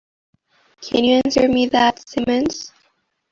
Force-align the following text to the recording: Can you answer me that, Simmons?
Can 0.81 1.03
you 1.03 1.21
answer 1.23 1.47
me 1.47 1.67
that, 1.67 2.09
Simmons? 2.09 2.73